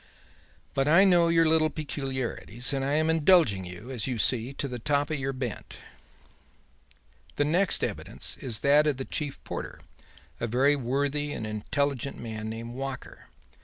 But 0.73 0.87
I 0.87 1.03
know 1.05 1.27
your 1.27 1.45
little 1.47 1.69
peculiarities 1.69 2.73
and 2.73 2.83
I 2.83 2.93
am 2.93 3.07
indulging 3.07 3.65
you, 3.65 3.91
as 3.91 4.07
you 4.07 4.17
see, 4.17 4.51
to 4.53 4.67
the 4.67 4.79
top 4.79 5.11
of 5.11 5.19
your 5.19 5.31
bent. 5.31 5.77
The 7.35 7.45
next 7.45 7.83
evidence 7.83 8.35
is 8.39 8.61
that 8.61 8.87
of 8.87 8.97
the 8.97 9.05
chief 9.05 9.37
porter, 9.43 9.79
a 10.39 10.47
very 10.47 10.75
worthy 10.75 11.33
and 11.33 11.45
intelligent 11.45 12.19
man 12.19 12.49
named 12.49 12.73
Walker. 12.73 13.27